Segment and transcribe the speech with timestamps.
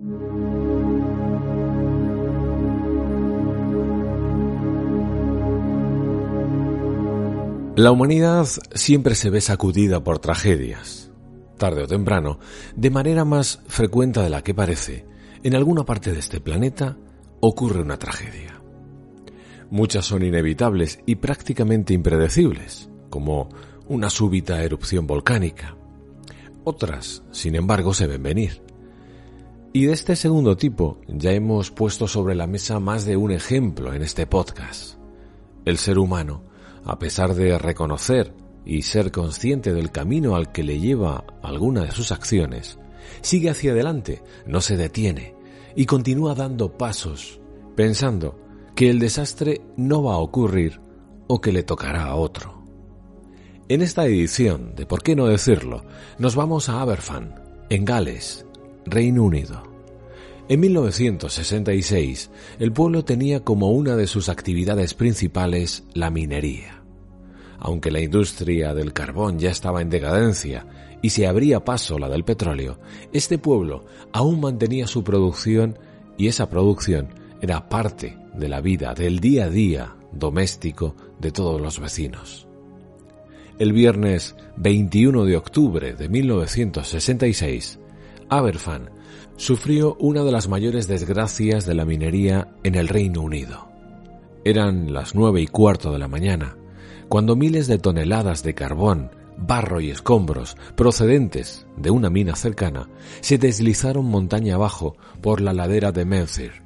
[0.00, 0.06] La
[7.90, 11.10] humanidad siempre se ve sacudida por tragedias.
[11.56, 12.38] Tarde o temprano,
[12.76, 15.04] de manera más frecuente de la que parece,
[15.42, 16.96] en alguna parte de este planeta
[17.40, 18.62] ocurre una tragedia.
[19.68, 23.48] Muchas son inevitables y prácticamente impredecibles, como
[23.88, 25.76] una súbita erupción volcánica.
[26.62, 28.67] Otras, sin embargo, se ven venir.
[29.72, 33.92] Y de este segundo tipo ya hemos puesto sobre la mesa más de un ejemplo
[33.92, 34.98] en este podcast.
[35.64, 36.48] El ser humano
[36.88, 38.32] a pesar de reconocer
[38.64, 42.78] y ser consciente del camino al que le lleva alguna de sus acciones,
[43.20, 45.34] sigue hacia adelante, no se detiene
[45.76, 47.40] y continúa dando pasos,
[47.76, 48.38] pensando
[48.74, 50.80] que el desastre no va a ocurrir
[51.26, 52.64] o que le tocará a otro.
[53.68, 55.84] En esta edición de Por qué no decirlo,
[56.18, 57.34] nos vamos a Aberfan,
[57.68, 58.46] en Gales,
[58.90, 59.62] Reino Unido.
[60.48, 66.82] En 1966, el pueblo tenía como una de sus actividades principales la minería.
[67.58, 70.66] Aunque la industria del carbón ya estaba en decadencia
[71.02, 72.78] y se abría paso la del petróleo,
[73.12, 75.78] este pueblo aún mantenía su producción
[76.16, 77.08] y esa producción
[77.40, 82.46] era parte de la vida del día a día doméstico de todos los vecinos.
[83.58, 87.80] El viernes 21 de octubre de 1966,
[88.28, 88.90] Aberfan
[89.36, 93.68] sufrió una de las mayores desgracias de la minería en el Reino Unido.
[94.44, 96.56] Eran las nueve y cuarto de la mañana,
[97.08, 102.88] cuando miles de toneladas de carbón, barro y escombros procedentes de una mina cercana
[103.20, 106.62] se deslizaron montaña abajo por la ladera de Menthir.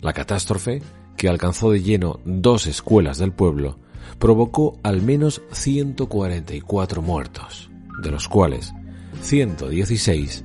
[0.00, 0.82] La catástrofe,
[1.16, 3.78] que alcanzó de lleno dos escuelas del pueblo,
[4.18, 7.70] provocó al menos 144 muertos,
[8.02, 8.72] de los cuales
[9.20, 10.44] 116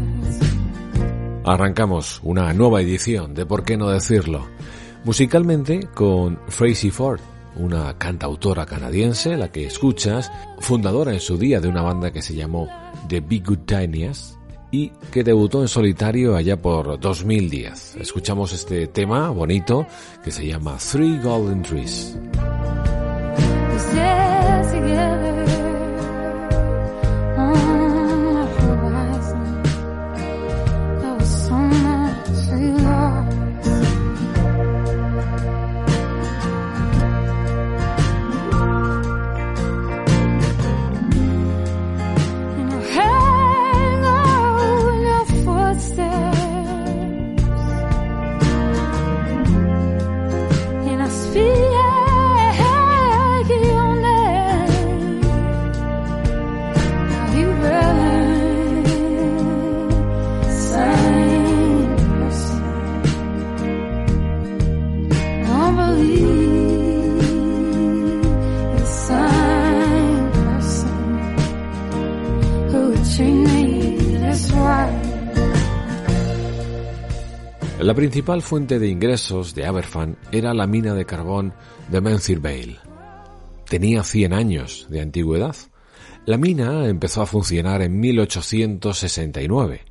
[1.43, 4.45] Arrancamos una nueva edición de Por qué no decirlo,
[5.03, 7.19] musicalmente con Tracy Ford,
[7.55, 12.35] una cantautora canadiense, la que escuchas, fundadora en su día de una banda que se
[12.35, 12.69] llamó
[13.07, 14.35] The Big Good Tiniest
[14.69, 17.95] y que debutó en solitario allá por 2010.
[17.95, 19.87] Escuchamos este tema bonito
[20.23, 22.17] que se llama Three Golden Trees.
[77.91, 81.53] La principal fuente de ingresos de Aberfan era la mina de carbón
[81.89, 82.79] de Menthir Vale.
[83.67, 85.57] Tenía 100 años de antigüedad.
[86.25, 89.81] La mina empezó a funcionar en 1869.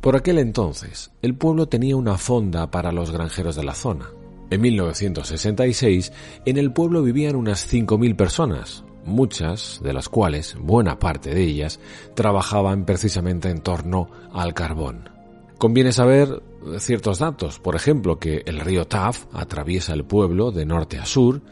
[0.00, 4.06] Por aquel entonces, el pueblo tenía una fonda para los granjeros de la zona.
[4.50, 6.12] En 1966,
[6.46, 11.80] en el pueblo vivían unas 5.000 personas, muchas de las cuales, buena parte de ellas,
[12.14, 15.17] trabajaban precisamente en torno al carbón.
[15.58, 16.40] Conviene saber
[16.78, 21.42] ciertos datos, por ejemplo, que el río Taf atraviesa el pueblo de norte a sur,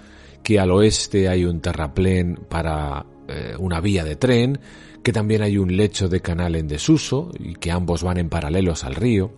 [0.44, 4.61] que al oeste hay un terraplén para eh, una vía de tren,
[5.03, 8.85] que también hay un lecho de canal en desuso y que ambos van en paralelos
[8.85, 9.32] al río,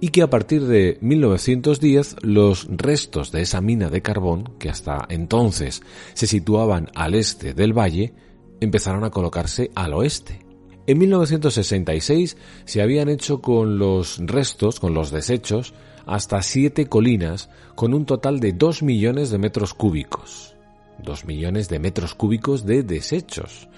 [0.00, 5.06] y que a partir de 1910 los restos de esa mina de carbón, que hasta
[5.08, 5.82] entonces
[6.14, 8.12] se situaban al este del valle,
[8.60, 10.49] empezaron a colocarse al oeste.
[10.90, 15.72] En 1966 se habían hecho con los restos, con los desechos,
[16.04, 20.56] hasta siete colinas con un total de dos millones de metros cúbicos.
[20.98, 23.68] Dos millones de metros cúbicos de desechos.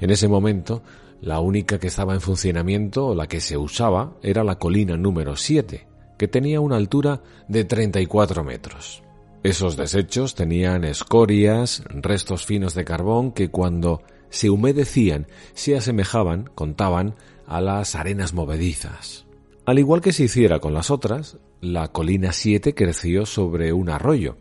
[0.00, 0.82] En ese momento,
[1.20, 5.36] la única que estaba en funcionamiento o la que se usaba era la colina número
[5.36, 5.86] 7,
[6.18, 9.04] que tenía una altura de 34 metros.
[9.44, 17.14] Esos desechos tenían escorias, restos finos de carbón que cuando se humedecían se asemejaban, contaban,
[17.46, 19.24] a las arenas movedizas.
[19.64, 24.36] Al igual que se hiciera con las otras, la colina 7 creció sobre un arroyo.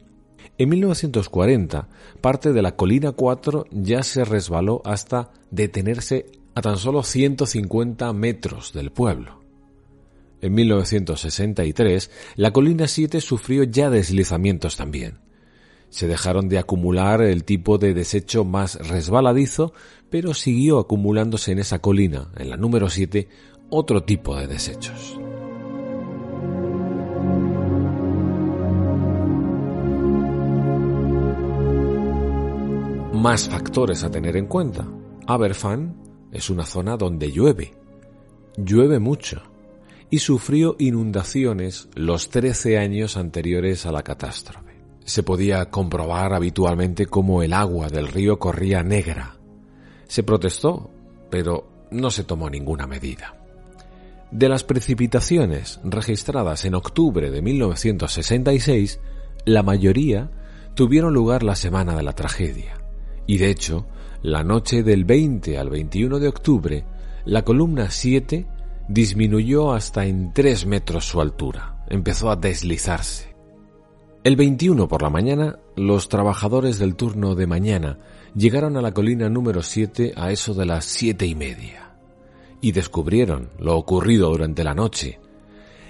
[0.57, 1.87] En 1940,
[2.21, 8.71] parte de la colina 4 ya se resbaló hasta detenerse a tan solo 150 metros
[8.73, 9.41] del pueblo.
[10.41, 15.19] En 1963, la colina 7 sufrió ya deslizamientos también.
[15.95, 19.71] Se dejaron de acumular el tipo de desecho más resbaladizo,
[20.09, 23.29] pero siguió acumulándose en esa colina, en la número 7,
[23.69, 25.17] otro tipo de desechos.
[33.13, 34.85] Más factores a tener en cuenta.
[35.27, 35.95] Aberfan
[36.29, 37.73] es una zona donde llueve.
[38.57, 39.43] Llueve mucho.
[40.09, 44.74] Y sufrió inundaciones los 13 años anteriores a la catástrofe.
[45.05, 49.37] Se podía comprobar habitualmente cómo el agua del río corría negra.
[50.07, 50.89] Se protestó,
[51.29, 53.37] pero no se tomó ninguna medida.
[54.31, 58.99] De las precipitaciones registradas en octubre de 1966,
[59.45, 60.31] la mayoría
[60.73, 62.81] tuvieron lugar la semana de la tragedia,
[63.27, 63.85] y de hecho,
[64.23, 66.83] la noche del 20 al 21 de octubre,
[67.25, 68.47] la columna 7
[68.87, 73.34] disminuyó hasta en 3 metros su altura, empezó a deslizarse.
[74.25, 77.99] El 21 por la mañana, los trabajadores del turno de mañana
[78.33, 81.95] llegaron a la colina número 7 a eso de las siete y media
[82.59, 85.19] y descubrieron lo ocurrido durante la noche.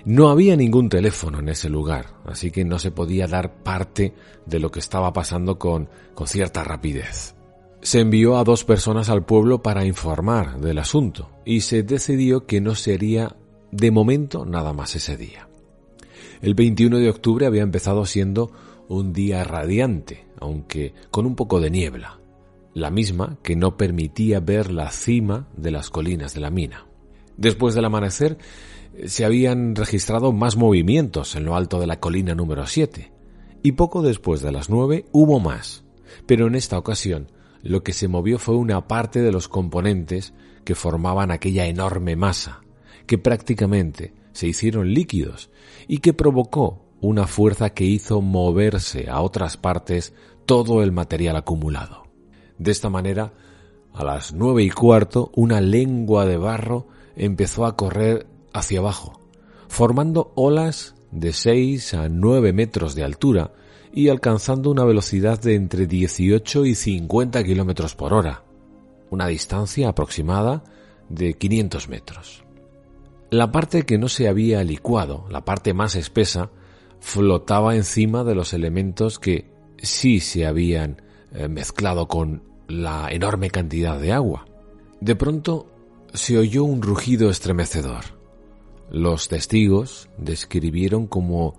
[0.04, 4.14] No había ningún teléfono en ese lugar, así que no se podía dar parte
[4.46, 7.36] de lo que estaba pasando con, con cierta rapidez
[7.82, 12.60] se envió a dos personas al pueblo para informar del asunto y se decidió que
[12.60, 13.36] no sería
[13.72, 15.48] de momento nada más ese día.
[16.42, 18.52] El 21 de octubre había empezado siendo
[18.88, 22.20] un día radiante, aunque con un poco de niebla,
[22.74, 26.86] la misma que no permitía ver la cima de las colinas de la mina.
[27.38, 28.38] Después del amanecer
[29.06, 33.12] se habían registrado más movimientos en lo alto de la colina número 7,
[33.64, 35.84] y poco después de las 9 hubo más,
[36.26, 37.32] pero en esta ocasión
[37.64, 40.34] lo que se movió fue una parte de los componentes
[40.64, 42.62] que formaban aquella enorme masa,
[43.08, 45.50] que prácticamente se hicieron líquidos
[45.88, 50.14] y que provocó una fuerza que hizo moverse a otras partes
[50.46, 52.04] todo el material acumulado.
[52.58, 53.34] De esta manera,
[53.94, 59.22] a las nueve y cuarto, una lengua de barro empezó a correr hacia abajo,
[59.70, 63.54] formando olas de seis a nueve metros de altura
[63.94, 68.44] y alcanzando una velocidad de entre 18 y 50 kilómetros por hora,
[69.10, 70.66] una distancia aproximada
[71.08, 72.45] de 500 metros.
[73.36, 76.52] La parte que no se había licuado, la parte más espesa,
[77.02, 81.02] flotaba encima de los elementos que sí se habían
[81.34, 84.46] eh, mezclado con la enorme cantidad de agua.
[85.02, 85.68] De pronto
[86.14, 88.06] se oyó un rugido estremecedor.
[88.90, 91.56] Los testigos describieron como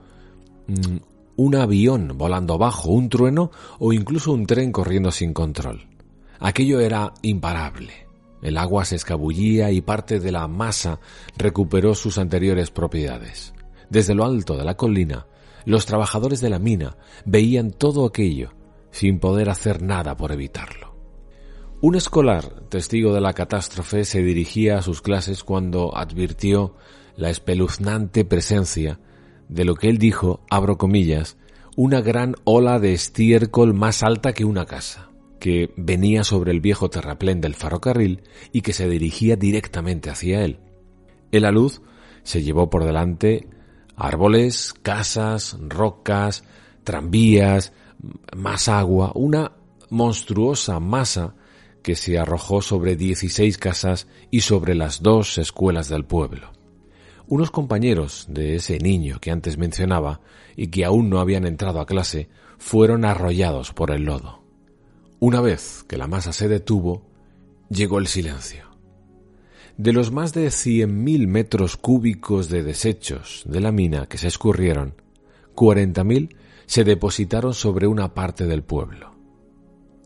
[0.68, 0.97] mm,
[1.37, 5.87] un avión volando abajo, un trueno o incluso un tren corriendo sin control.
[6.38, 8.05] Aquello era imparable.
[8.43, 11.00] El agua se escabullía y parte de la masa
[11.37, 13.55] recuperó sus anteriores propiedades.
[13.90, 15.26] Desde lo alto de la colina,
[15.64, 18.52] los trabajadores de la mina veían todo aquello
[18.90, 20.95] sin poder hacer nada por evitarlo.
[21.83, 26.75] Un escolar, testigo de la catástrofe, se dirigía a sus clases cuando advirtió
[27.16, 28.99] la espeluznante presencia
[29.49, 31.37] de lo que él dijo, abro comillas,
[31.76, 35.11] una gran ola de estiércol más alta que una casa,
[35.47, 40.59] que venía sobre el viejo terraplén del ferrocarril y que se dirigía directamente hacia él.
[41.31, 41.73] El alud
[42.25, 43.47] se llevó por delante
[43.95, 46.43] árboles, casas, rocas,
[46.83, 47.73] tranvías,
[48.37, 49.53] más agua, una
[49.88, 51.37] monstruosa masa
[51.81, 56.50] que se arrojó sobre dieciséis casas y sobre las dos escuelas del pueblo.
[57.29, 60.23] Unos compañeros de ese niño que antes mencionaba
[60.57, 64.46] y que aún no habían entrado a clase fueron arrollados por el lodo.
[65.18, 67.02] Una vez que la masa se detuvo,
[67.70, 68.66] llegó el silencio.
[69.78, 74.94] De los más de 100.000 metros cúbicos de desechos de la mina que se escurrieron,
[75.54, 79.14] 40.000 se depositaron sobre una parte del pueblo.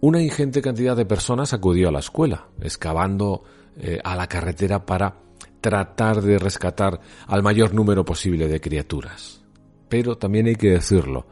[0.01, 3.43] Una ingente cantidad de personas acudió a la escuela, excavando
[3.77, 5.17] eh, a la carretera para
[5.61, 9.43] tratar de rescatar al mayor número posible de criaturas.
[9.89, 11.27] Pero también hay que decirlo,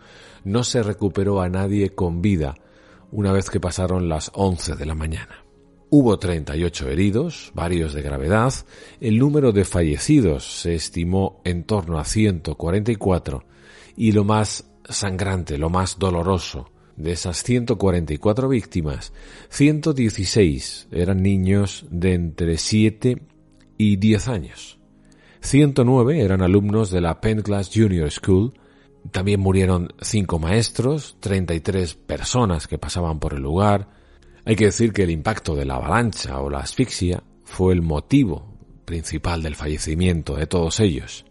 [0.44, 2.56] no se recuperó a nadie con vida
[3.11, 5.45] una vez que pasaron las 11 de la mañana.
[5.91, 8.53] Hubo 38 heridos, varios de gravedad.
[9.00, 13.45] El número de fallecidos se estimó en torno a 144
[13.97, 19.12] y lo más sangrante, lo más doloroso de esas 144 víctimas,
[19.50, 23.23] 116 eran niños de entre 7
[23.79, 24.79] y 10 años.
[25.41, 28.53] 109 eran alumnos de la Penn-Glass Junior School.
[29.11, 33.88] También murieron 5 maestros, 33 personas que pasaban por el lugar,
[34.49, 38.55] hay que decir que el impacto de la avalancha o la asfixia fue el motivo
[38.87, 41.26] principal del fallecimiento de todos ellos.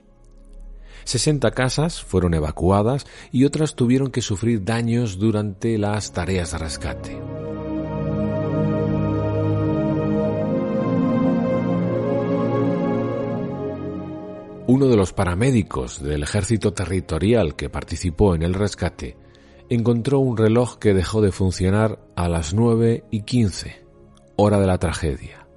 [1.05, 7.46] 60 casas fueron evacuadas y otras tuvieron que sufrir daños durante las tareas de rescate.
[14.69, 19.15] Uno de los paramédicos del ejército territorial que participó en el rescate
[19.69, 23.85] encontró un reloj que dejó de funcionar a las nueve y quince,
[24.35, 25.47] hora de la tragedia.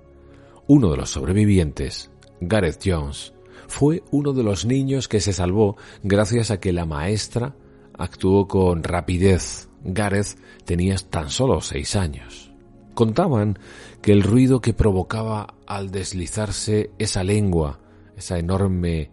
[0.68, 3.34] Uno de los sobrevivientes, Gareth Jones,
[3.66, 7.56] fue uno de los niños que se salvó gracias a que la maestra
[7.98, 9.68] actuó con rapidez.
[9.82, 12.52] Gareth tenía tan solo seis años.
[12.94, 13.58] Contaban
[14.02, 17.80] que el ruido que provocaba al deslizarse esa lengua,
[18.20, 19.10] esa enorme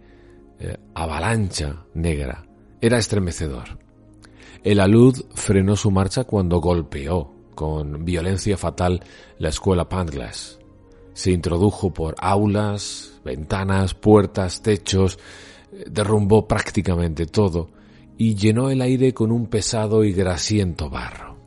[0.60, 2.46] eh, avalancha negra,
[2.80, 3.80] era estremecedor.
[4.64, 9.02] El alud frenó su marcha cuando golpeó con violencia fatal
[9.40, 10.60] la escuela Panglass.
[11.14, 15.18] Se introdujo por aulas, ventanas, puertas, techos,
[15.90, 17.70] derrumbó prácticamente todo
[18.18, 21.38] y llenó el aire con un pesado y grasiento barro.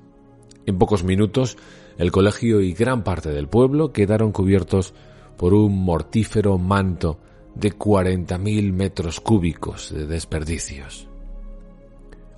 [0.67, 1.57] En pocos minutos,
[1.99, 4.95] el colegio y gran parte del pueblo quedaron cubiertos
[5.37, 7.19] por un mortífero manto
[7.54, 11.09] de 40.000 metros cúbicos de desperdicios.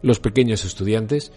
[0.03, 1.33] Los pequeños estudiantes,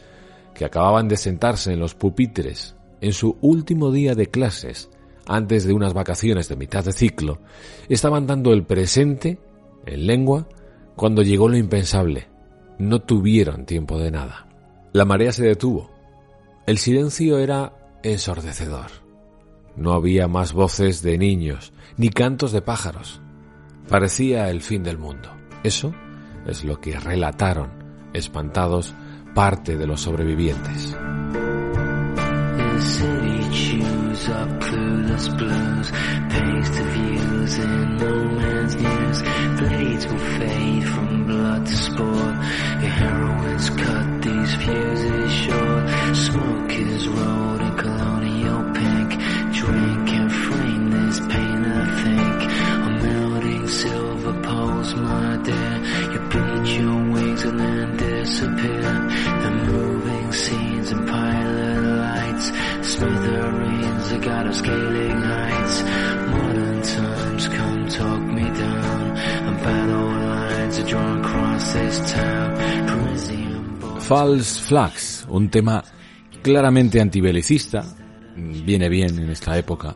[0.54, 4.90] que acababan de sentarse en los pupitres en su último día de clases
[5.28, 7.40] antes de unas vacaciones de mitad de ciclo,
[7.90, 9.40] estaban dando el presente
[9.86, 10.48] en lengua
[10.96, 12.28] cuando llegó lo impensable.
[12.80, 14.48] No tuvieron tiempo de nada.
[14.94, 15.92] La marea se detuvo.
[16.66, 18.92] El silencio era ensordecedor.
[19.76, 23.22] No había más voces de niños, ni cantos de pájaros.
[23.90, 25.30] Parecía el fin del mundo.
[25.64, 25.94] Eso
[26.46, 27.70] es lo que relataron
[28.14, 28.94] espantados,
[29.34, 30.96] parte de los sobrevivientes.
[74.00, 75.84] False Flags, un tema
[76.42, 77.86] claramente antibelicista,
[78.36, 79.96] viene bien en esta época,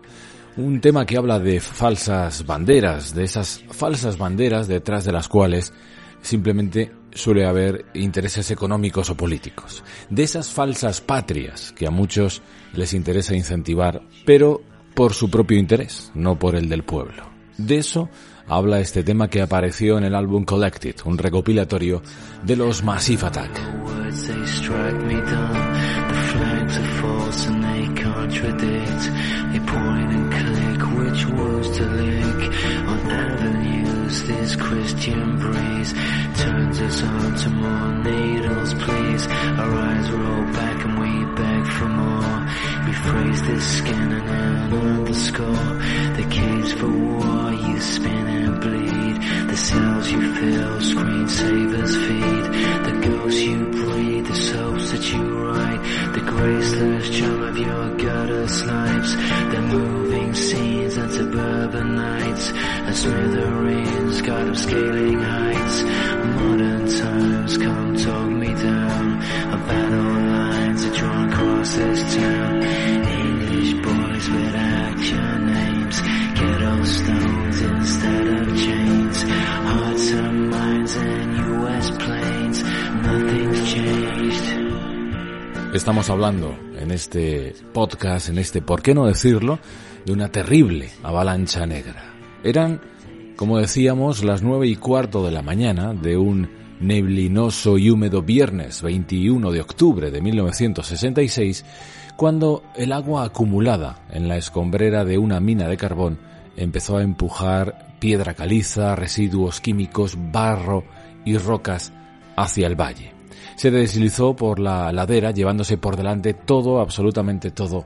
[0.57, 5.73] un tema que habla de falsas banderas, de esas falsas banderas detrás de las cuales
[6.21, 12.41] simplemente suele haber intereses económicos o políticos, de esas falsas patrias que a muchos
[12.73, 14.61] les interesa incentivar, pero
[14.93, 17.29] por su propio interés, no por el del pueblo.
[17.57, 18.09] De eso
[18.47, 22.01] habla este tema que apareció en el álbum Collected, un recopilatorio
[22.43, 23.59] de los Massive Attack.
[36.79, 39.27] This Christian breeze turns us on to more needles, please.
[39.27, 42.47] Our eyes roll back and we beg for more.
[42.85, 45.73] We phrase this skin and an underscore.
[46.15, 48.88] The cage for war, you spin and bleed.
[49.49, 52.45] The cells you fill, screensavers feed.
[52.85, 55.81] The ghosts you breathe, the soaps that you write.
[56.13, 59.15] The graceless charm of your gutter snipes.
[59.15, 62.51] The moving scenes and suburban nights.
[62.51, 65.81] And smithereens, God of scaling heights.
[65.81, 69.17] Modern times come talk me down.
[69.51, 72.58] A battle lines are drawn across this town.
[85.73, 89.59] Estamos hablando en este podcast, en este ¿por qué no decirlo?,
[90.03, 92.11] de una terrible avalancha negra.
[92.43, 92.81] Eran,
[93.35, 96.49] como decíamos, las nueve y cuarto de la mañana de un
[96.79, 101.63] neblinoso y húmedo viernes 21 de octubre de 1966,
[102.15, 106.17] cuando el agua acumulada en la escombrera de una mina de carbón
[106.57, 110.83] empezó a empujar piedra caliza, residuos químicos, barro
[111.25, 111.93] y rocas
[112.35, 113.18] hacia el valle
[113.59, 117.85] se deslizó por la ladera llevándose por delante todo, absolutamente todo,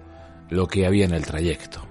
[0.51, 1.81] lo que había en el trayecto.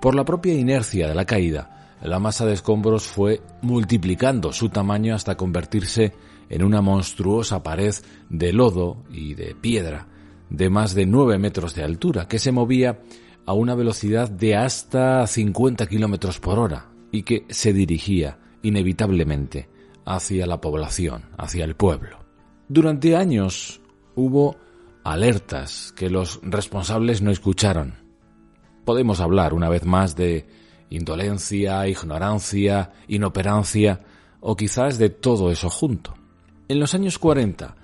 [0.00, 5.16] Por la propia inercia de la caída, la masa de escombros fue multiplicando su tamaño
[5.16, 6.12] hasta convertirse
[6.48, 7.92] en una monstruosa pared
[8.28, 10.06] de lodo y de piedra
[10.48, 13.00] de más de 9 metros de altura que se movía
[13.46, 19.68] a una velocidad de hasta 50 kilómetros por hora y que se dirigía inevitablemente
[20.04, 22.23] hacia la población, hacia el pueblo.
[22.68, 23.80] Durante años
[24.14, 24.56] hubo
[25.04, 27.94] alertas que los responsables no escucharon.
[28.86, 30.46] Podemos hablar una vez más de
[30.88, 34.00] indolencia, ignorancia, inoperancia
[34.40, 36.14] o quizás de todo eso junto.
[36.68, 37.76] En los años 40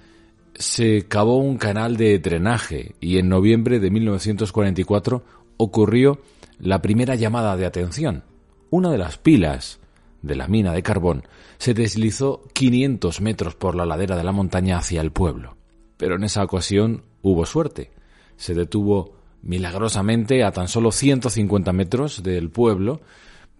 [0.54, 5.22] se cavó un canal de drenaje y en noviembre de 1944
[5.58, 6.20] ocurrió
[6.58, 8.24] la primera llamada de atención.
[8.70, 9.79] Una de las pilas
[10.22, 11.24] de la mina de carbón
[11.58, 15.56] se deslizó 500 metros por la ladera de la montaña hacia el pueblo.
[15.96, 17.90] Pero en esa ocasión hubo suerte.
[18.36, 23.00] Se detuvo milagrosamente a tan solo 150 metros del pueblo,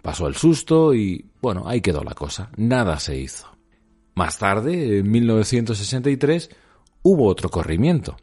[0.02, 2.50] pasó el susto y, bueno, ahí quedó la cosa.
[2.57, 3.47] Nada se hizo.
[4.14, 6.50] Más tarde, en 1963,
[7.02, 8.17] hubo otro corrimiento.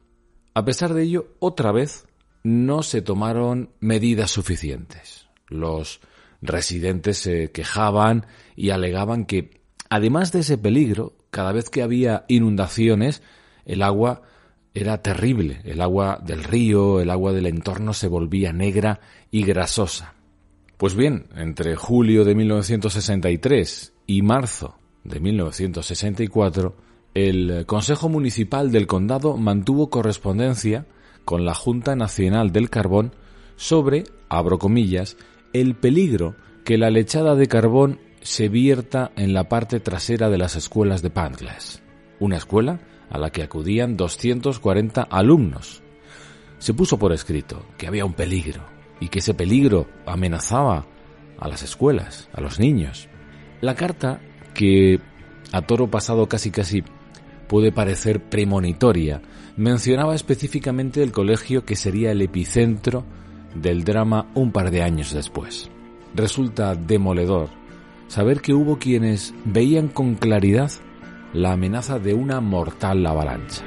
[0.53, 2.07] A pesar de ello, otra vez
[2.43, 5.27] no se tomaron medidas suficientes.
[5.47, 5.99] Los
[6.41, 8.25] residentes se quejaban
[8.55, 13.21] y alegaban que, además de ese peligro, cada vez que había inundaciones,
[13.65, 14.23] el agua
[14.73, 15.61] era terrible.
[15.63, 18.99] El agua del río, el agua del entorno se volvía negra
[19.31, 20.13] y grasosa.
[20.77, 26.75] Pues bien, entre julio de 1963 y marzo de 1964,
[27.15, 30.85] el Consejo Municipal del Condado mantuvo correspondencia
[31.25, 33.13] con la Junta Nacional del Carbón
[33.55, 35.17] sobre, abro comillas,
[35.53, 40.55] el peligro que la lechada de carbón se vierta en la parte trasera de las
[40.55, 41.81] escuelas de Panglas,
[42.19, 42.79] una escuela
[43.09, 45.81] a la que acudían 240 alumnos.
[46.59, 48.65] Se puso por escrito que había un peligro
[48.99, 50.85] y que ese peligro amenazaba
[51.39, 53.07] a las escuelas, a los niños.
[53.61, 54.19] La carta,
[54.53, 54.99] que
[55.51, 56.83] a toro pasado casi casi
[57.47, 59.21] puede parecer premonitoria,
[59.55, 63.05] mencionaba específicamente el colegio que sería el epicentro
[63.55, 65.69] del drama un par de años después.
[66.15, 67.49] Resulta demoledor
[68.07, 70.71] saber que hubo quienes veían con claridad
[71.33, 73.63] la amenaza de una mortal avalancha.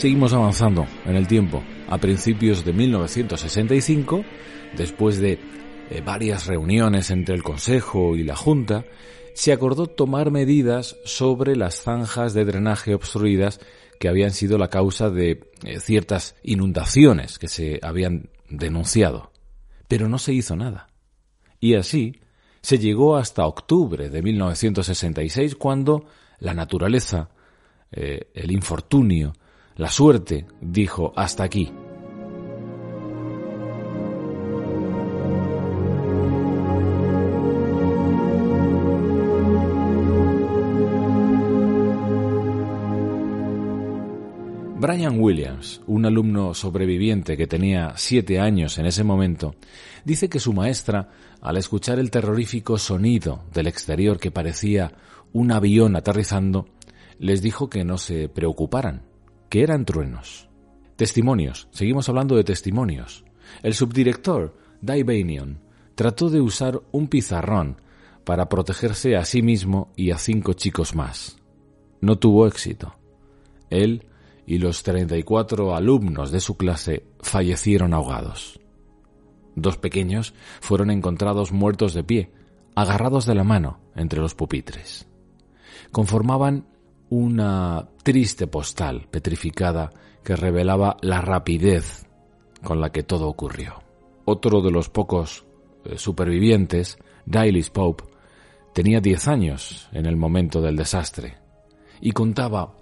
[0.00, 1.62] Seguimos avanzando en el tiempo.
[1.90, 4.24] A principios de 1965,
[4.74, 5.38] después de
[5.90, 8.86] eh, varias reuniones entre el Consejo y la Junta,
[9.34, 13.60] se acordó tomar medidas sobre las zanjas de drenaje obstruidas
[13.98, 19.32] que habían sido la causa de eh, ciertas inundaciones que se habían denunciado.
[19.86, 20.88] Pero no se hizo nada.
[21.60, 22.22] Y así
[22.62, 26.06] se llegó hasta octubre de 1966 cuando
[26.38, 27.28] la naturaleza,
[27.92, 29.34] eh, el infortunio,
[29.76, 31.72] la suerte dijo hasta aquí.
[44.80, 49.54] Brian Williams, un alumno sobreviviente que tenía siete años en ese momento,
[50.06, 51.10] dice que su maestra,
[51.42, 54.94] al escuchar el terrorífico sonido del exterior que parecía
[55.34, 56.66] un avión aterrizando,
[57.18, 59.02] les dijo que no se preocuparan,
[59.50, 60.48] que eran truenos.
[60.96, 63.24] Testimonios, seguimos hablando de testimonios.
[63.62, 65.60] El subdirector, Dai Banion,
[65.94, 67.82] trató de usar un pizarrón
[68.24, 71.36] para protegerse a sí mismo y a cinco chicos más.
[72.00, 72.94] No tuvo éxito.
[73.68, 74.06] Él
[74.46, 78.60] y los 34 alumnos de su clase fallecieron ahogados.
[79.56, 82.30] Dos pequeños fueron encontrados muertos de pie,
[82.76, 85.08] agarrados de la mano entre los pupitres.
[85.90, 86.66] Conformaban
[87.10, 89.90] una triste postal petrificada
[90.24, 92.06] que revelaba la rapidez
[92.62, 93.82] con la que todo ocurrió.
[94.24, 95.44] Otro de los pocos
[95.84, 98.04] eh, supervivientes, Dylis Pope,
[98.72, 101.38] tenía diez años en el momento del desastre
[102.00, 102.74] y contaba,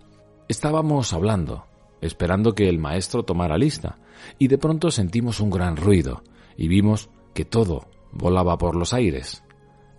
[0.49, 1.65] estábamos hablando,
[2.01, 3.99] esperando que el maestro tomara lista,
[4.39, 6.23] y de pronto sentimos un gran ruido
[6.57, 9.43] y vimos que todo volaba por los aires.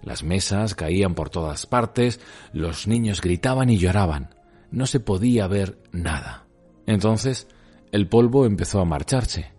[0.02, 2.20] Las mesas caían por todas partes,
[2.54, 4.36] los niños gritaban y lloraban.
[4.72, 6.46] No se podía ver nada.
[6.86, 7.48] Entonces
[7.92, 9.52] el polvo empezó a marcharse.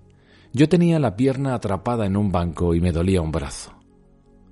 [0.53, 3.73] Yo tenía la pierna atrapada en un banco y me dolía un brazo.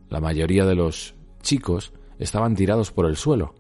[0.09, 3.55] La mayoría de los chicos estaban tirados por el suelo.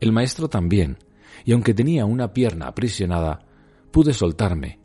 [0.00, 0.98] El maestro también,
[1.44, 3.44] y aunque tenía una pierna aprisionada,
[3.90, 4.80] pude soltarme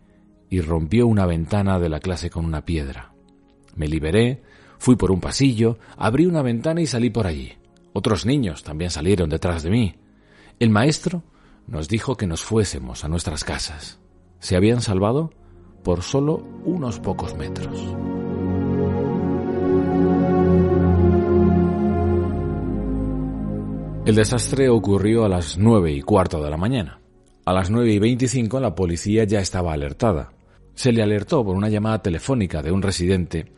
[0.50, 3.13] y rompió una ventana de la clase con una piedra.
[3.76, 4.43] Me liberé,
[4.77, 7.53] fui por un pasillo, abrí una ventana y salí por allí.
[7.93, 9.95] Otros niños también salieron detrás de mí.
[10.59, 11.23] El maestro
[11.67, 13.99] nos dijo que nos fuésemos a nuestras casas.
[14.39, 15.31] Se habían salvado
[15.83, 17.95] por solo unos pocos metros.
[24.05, 27.01] El desastre ocurrió a las nueve y cuarto de la mañana.
[27.43, 30.31] A las nueve y veinticinco la policía ya estaba alertada.
[30.75, 33.51] Se le alertó por una llamada telefónica de un residente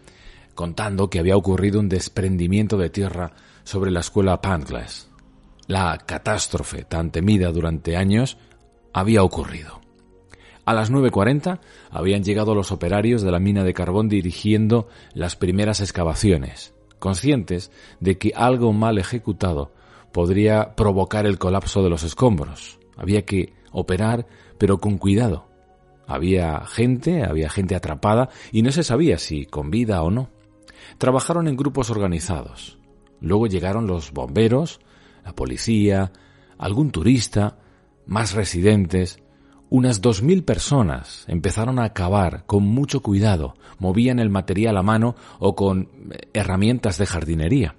[0.59, 3.31] contando que había ocurrido un desprendimiento de tierra
[3.63, 5.09] sobre la escuela Pantglass.
[5.67, 8.37] La catástrofe tan temida durante años
[8.91, 9.79] había ocurrido.
[10.65, 15.79] A las 9.40 habían llegado los operarios de la mina de carbón dirigiendo las primeras
[15.79, 19.71] excavaciones, conscientes de que algo mal ejecutado
[20.11, 22.79] podría provocar el colapso de los escombros.
[22.97, 25.47] Había que operar, pero con cuidado.
[26.05, 30.37] Había gente, había gente atrapada y no se sabía si con vida o no.
[30.97, 32.77] Trabajaron en grupos organizados.
[33.21, 34.79] Luego llegaron los bomberos,
[35.23, 36.11] la policía,
[36.57, 37.57] algún turista,
[38.05, 39.19] más residentes.
[39.69, 45.15] Unas dos mil personas empezaron a cavar con mucho cuidado, movían el material a mano
[45.37, 45.89] o con
[46.33, 47.75] herramientas de jardinería.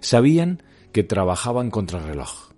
[0.00, 2.52] Sabían que trabajaban contra el reloj.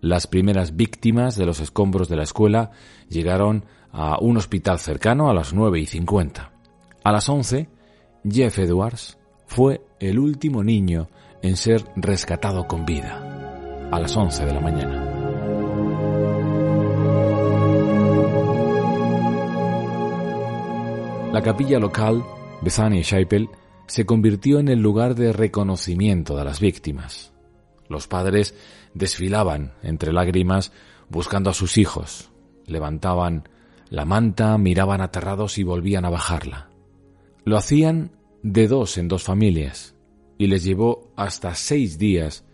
[0.00, 2.70] Las primeras víctimas de los escombros de la escuela
[3.08, 6.52] llegaron a un hospital cercano a las nueve y cincuenta.
[7.02, 7.68] A las once,
[8.28, 9.18] Jeff Edwards
[9.54, 11.08] fue el último niño
[11.40, 15.04] en ser rescatado con vida, a las once de la mañana.
[21.32, 22.24] La capilla local,
[22.62, 23.48] Bethany Chapel,
[23.86, 27.32] se convirtió en el lugar de reconocimiento de las víctimas.
[27.88, 28.56] Los padres
[28.92, 30.72] desfilaban entre lágrimas
[31.08, 32.32] buscando a sus hijos,
[32.66, 33.48] levantaban
[33.88, 36.70] la manta, miraban aterrados y volvían a bajarla.
[37.44, 38.10] Lo hacían
[38.44, 39.94] de dos en dos familias
[40.36, 42.44] y les llevó hasta seis días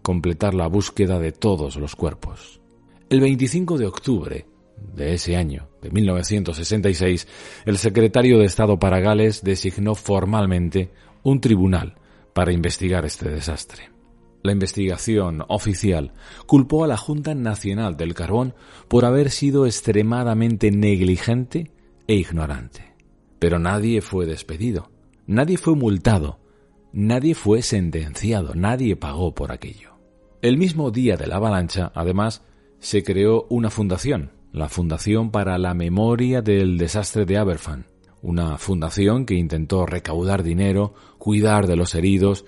[0.00, 2.60] completar la búsqueda de todos los cuerpos.
[3.08, 4.46] El 25 de octubre
[4.94, 7.26] de ese año, de 1966,
[7.66, 10.92] el secretario de Estado para Gales designó formalmente
[11.24, 11.96] un tribunal
[12.32, 13.90] para investigar este desastre.
[14.44, 16.12] La investigación oficial
[16.46, 18.54] culpó a la Junta Nacional del Carbón
[18.86, 21.72] por haber sido extremadamente negligente
[22.06, 22.94] e ignorante.
[23.40, 24.90] Pero nadie fue despedido,
[25.30, 26.40] nadie fue multado,
[26.92, 29.92] nadie fue sentenciado, nadie pagó por aquello.
[30.42, 32.42] El mismo día de la avalancha, además,
[32.80, 37.86] se creó una fundación, la Fundación para la Memoria del Desastre de Aberfan,
[38.22, 42.44] una fundación que intentó recaudar dinero, cuidar de los heridos,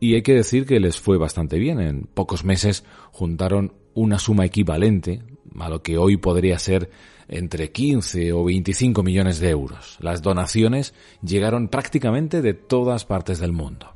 [0.00, 1.80] y hay que decir que les fue bastante bien.
[1.80, 5.22] En pocos meses juntaron una suma equivalente
[5.60, 6.90] a lo que hoy podría ser
[7.28, 9.96] entre 15 o 25 millones de euros.
[10.00, 13.92] Las donaciones llegaron prácticamente de todas partes del mundo.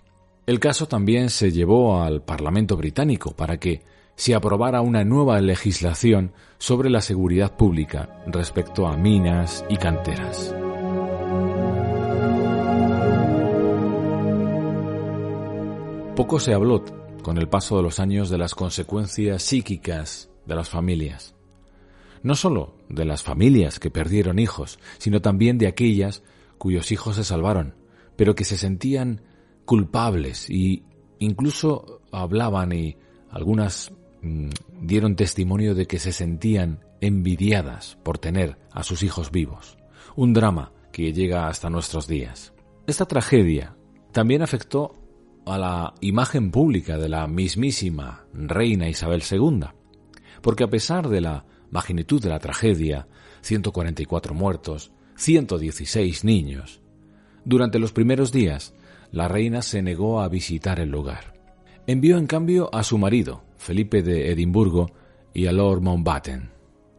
[0.46, 3.82] El caso también se llevó al Parlamento británico para que
[4.16, 10.54] se aprobara una nueva legislación sobre la seguridad pública respecto a minas y canteras.
[16.16, 16.84] Poco se habló
[17.22, 21.34] con el paso de los años de las consecuencias psíquicas de las familias.
[22.22, 26.22] No solo de las familias que perdieron hijos, sino también de aquellas
[26.58, 27.74] cuyos hijos se salvaron,
[28.16, 29.22] pero que se sentían
[29.64, 30.84] culpables y
[31.18, 32.96] incluso hablaban y
[33.30, 34.50] algunas mm,
[34.82, 39.78] dieron testimonio de que se sentían envidiadas por tener a sus hijos vivos.
[40.16, 42.52] Un drama que llega hasta nuestros días.
[42.86, 43.76] Esta tragedia
[44.12, 44.94] también afectó
[45.46, 49.66] a la imagen pública de la mismísima reina Isabel II,
[50.42, 53.06] porque a pesar de la magnitud de la tragedia,
[53.42, 56.80] 144 muertos, 116 niños,
[57.44, 58.74] durante los primeros días
[59.12, 61.34] la reina se negó a visitar el lugar.
[61.86, 64.92] Envió en cambio a su marido, Felipe de Edimburgo,
[65.32, 66.50] y a Lord Mountbatten.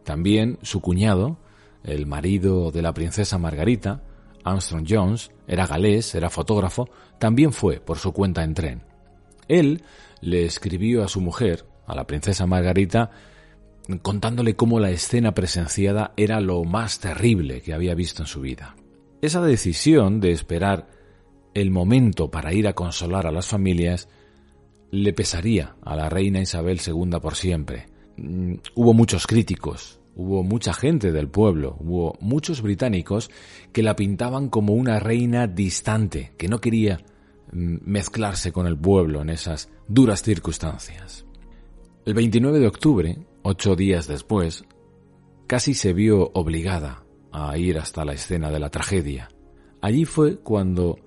[0.04, 1.38] También su cuñado,
[1.84, 4.02] el marido de la princesa Margarita,
[4.44, 8.82] Armstrong Jones, era galés, era fotógrafo, también fue por su cuenta en tren.
[9.48, 9.82] Él
[10.20, 13.10] le escribió a su mujer, a la princesa Margarita,
[14.02, 18.76] contándole cómo la escena presenciada era lo más terrible que había visto en su vida.
[19.20, 20.88] Esa decisión de esperar
[21.54, 24.08] el momento para ir a consolar a las familias
[24.90, 27.86] le pesaría a la reina Isabel II por siempre.
[28.16, 33.30] Mm, hubo muchos críticos, hubo mucha gente del pueblo, hubo muchos británicos
[33.72, 37.00] que la pintaban como una reina distante, que no quería
[37.52, 41.24] mm, mezclarse con el pueblo en esas duras circunstancias.
[42.04, 44.64] El 29 de octubre, ocho días después,
[45.46, 49.28] casi se vio obligada a ir hasta la escena de la tragedia.
[49.80, 50.98] Allí fue cuando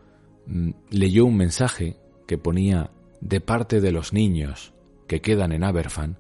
[0.48, 4.74] mm, leyó un mensaje que ponía de parte de los niños
[5.08, 6.18] que quedan en Aberfan,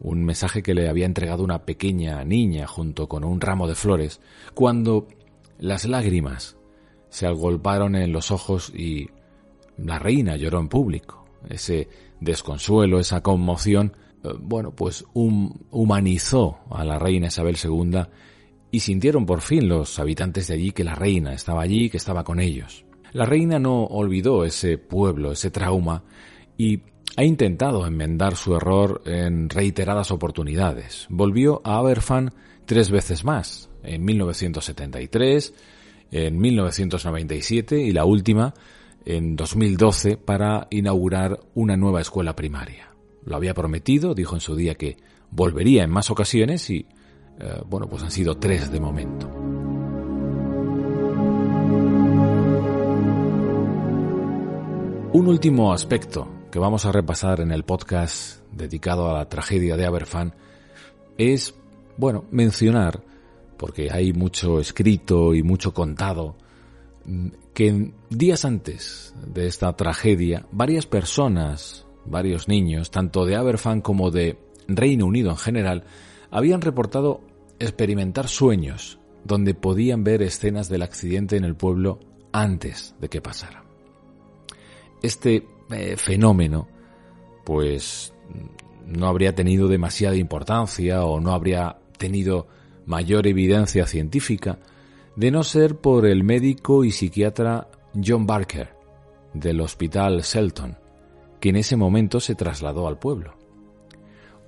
[0.00, 4.20] un mensaje que le había entregado una pequeña niña junto con un ramo de flores,
[4.54, 5.08] cuando
[5.58, 6.56] las lágrimas
[7.10, 9.10] se agolparon en los ojos y
[9.76, 11.24] la reina lloró en público.
[11.48, 11.88] Ese
[12.20, 13.94] desconsuelo, esa conmoción,
[14.40, 18.00] bueno, pues humanizó a la reina Isabel II
[18.70, 22.24] y sintieron por fin los habitantes de allí que la reina estaba allí, que estaba
[22.24, 22.84] con ellos.
[23.12, 26.04] La reina no olvidó ese pueblo, ese trauma,
[26.56, 26.82] y
[27.16, 31.06] ha intentado enmendar su error en reiteradas oportunidades.
[31.10, 32.32] Volvió a Aberfan
[32.66, 35.54] tres veces más, en 1973,
[36.12, 38.54] en 1997 y la última
[39.04, 42.89] en 2012 para inaugurar una nueva escuela primaria.
[43.24, 44.96] Lo había prometido, dijo en su día que
[45.30, 46.86] volvería en más ocasiones y,
[47.38, 49.28] eh, bueno, pues han sido tres de momento.
[55.12, 59.84] Un último aspecto que vamos a repasar en el podcast dedicado a la tragedia de
[59.84, 60.34] Aberfan
[61.18, 61.54] es,
[61.96, 63.02] bueno, mencionar,
[63.56, 66.36] porque hay mucho escrito y mucho contado,
[67.04, 74.10] mm, que días antes de esta tragedia, varias personas, varios niños, tanto de Aberfan como
[74.10, 75.84] de Reino Unido en general,
[76.30, 77.20] habían reportado
[77.58, 82.00] experimentar sueños donde podían ver escenas del accidente en el pueblo
[82.32, 83.64] antes de que pasara.
[85.02, 86.68] Este eh, fenómeno,
[87.44, 88.12] pues
[88.86, 92.48] no habría tenido demasiada importancia o no habría tenido
[92.86, 94.58] mayor evidencia científica,
[95.16, 98.74] de no ser por el médico y psiquiatra John Barker,
[99.34, 100.76] del Hospital Selton,
[101.40, 103.34] que en ese momento se trasladó al pueblo.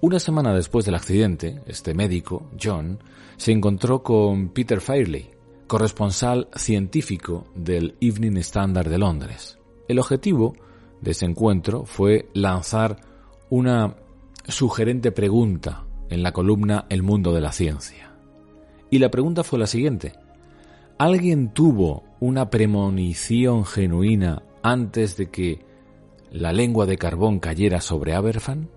[0.01, 2.99] Una semana después del accidente, este médico, John,
[3.37, 5.31] se encontró con Peter Fairley,
[5.67, 9.59] corresponsal científico del Evening Standard de Londres.
[9.89, 10.55] El objetivo
[11.01, 12.97] de ese encuentro fue lanzar
[13.49, 13.97] una
[14.49, 18.13] sugerente pregunta en la columna El mundo de la ciencia.
[18.91, 20.13] Y la pregunta fue la siguiente.
[20.99, 25.65] ¿Alguien tuvo una premonición genuina antes de que
[26.33, 28.71] la lengua de carbón cayera sobre Aberfan?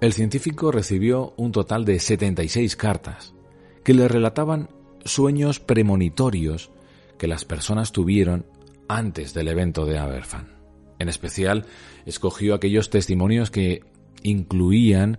[0.00, 3.34] El científico recibió un total de 76 cartas
[3.82, 4.68] que le relataban
[5.04, 6.70] sueños premonitorios
[7.16, 8.46] que las personas tuvieron
[8.86, 10.56] antes del evento de Aberfan.
[10.98, 11.64] En especial,
[12.06, 13.82] escogió aquellos testimonios que
[14.22, 15.18] incluían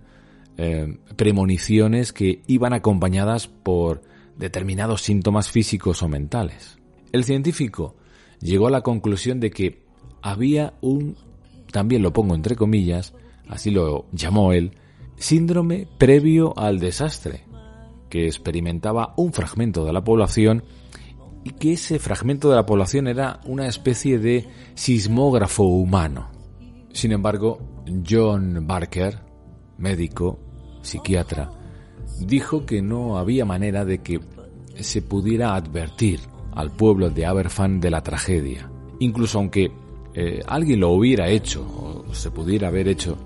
[0.56, 4.02] eh, premoniciones que iban acompañadas por
[4.36, 6.78] determinados síntomas físicos o mentales.
[7.12, 7.96] El científico
[8.40, 9.89] llegó a la conclusión de que
[10.22, 11.16] había un,
[11.72, 13.14] también lo pongo entre comillas,
[13.48, 14.72] así lo llamó él,
[15.16, 17.44] síndrome previo al desastre,
[18.08, 20.64] que experimentaba un fragmento de la población
[21.44, 26.30] y que ese fragmento de la población era una especie de sismógrafo humano.
[26.92, 27.58] Sin embargo,
[28.08, 29.20] John Barker,
[29.78, 30.38] médico,
[30.82, 31.50] psiquiatra,
[32.20, 34.20] dijo que no había manera de que
[34.80, 36.20] se pudiera advertir
[36.52, 38.70] al pueblo de Aberfan de la tragedia.
[38.98, 39.72] Incluso aunque
[40.14, 43.16] eh, alguien lo hubiera hecho o se pudiera haber hecho,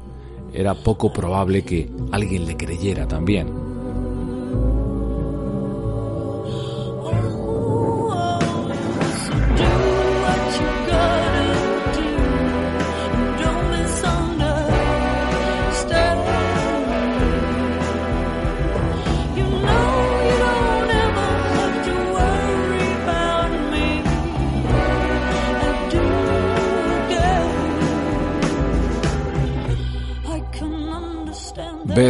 [0.52, 3.48] era poco probable que alguien le creyera también.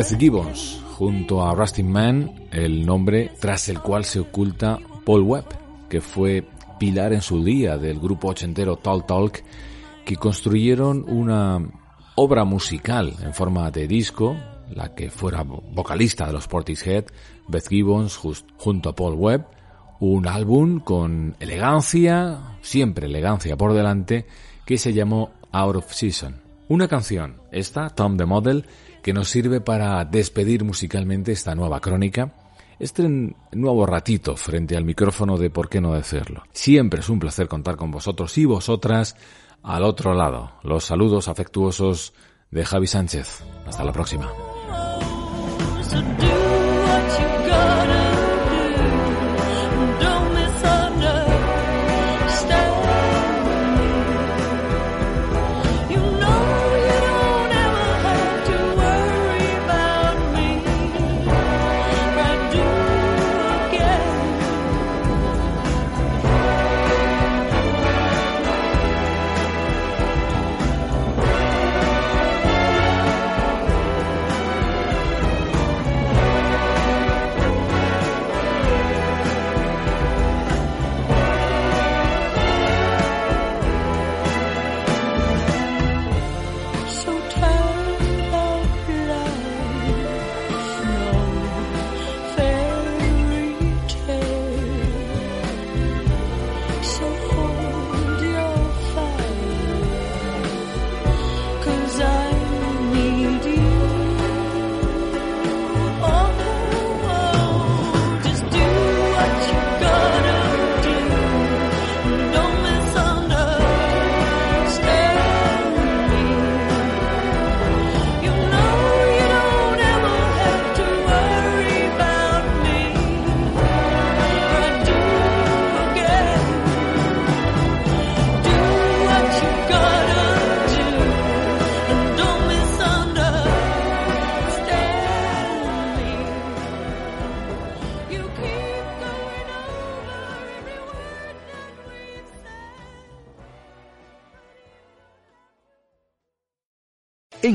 [0.04, 5.46] Beth Gibbons, junto a Rustin Man, el nombre tras el cual se oculta Paul Webb,
[5.88, 6.44] que fue
[6.78, 9.42] pilar en su día del grupo ochentero Talk Talk,
[10.04, 11.58] que construyeron una
[12.16, 14.36] obra musical en forma de disco
[14.74, 17.06] la que fuera vocalista de los Portishead,
[17.48, 18.20] Beth Gibbons,
[18.58, 19.46] junto a Paul Webb,
[20.00, 24.26] un álbum con elegancia, siempre elegancia por delante,
[24.66, 26.42] que se llamó Out of Season.
[26.68, 28.66] Una canción, esta, Tom the Model,
[29.04, 32.32] que nos sirve para despedir musicalmente esta nueva crónica,
[32.78, 33.06] este
[33.52, 36.44] nuevo ratito frente al micrófono de por qué no decirlo.
[36.54, 39.14] Siempre es un placer contar con vosotros y vosotras
[39.62, 40.52] al otro lado.
[40.62, 42.14] Los saludos afectuosos
[42.50, 43.44] de Javi Sánchez.
[43.66, 44.32] Hasta la próxima.